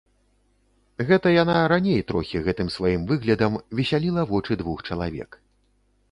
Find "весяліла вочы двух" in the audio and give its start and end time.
3.81-4.77